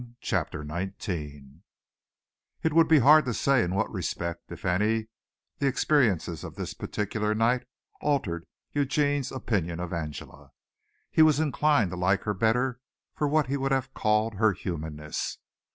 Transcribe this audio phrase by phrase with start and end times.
[0.19, 1.61] CHAPTER XIX
[2.63, 5.09] It would be hard to say in what respect, if any,
[5.59, 7.67] the experiences of this particular night
[8.01, 10.53] altered Eugene's opinion of Angela.
[11.11, 12.79] He was inclined to like her better
[13.13, 15.37] for what he would have called her humanness.